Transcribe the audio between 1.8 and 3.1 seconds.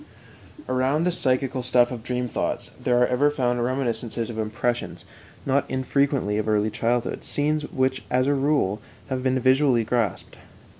of dream thoughts there are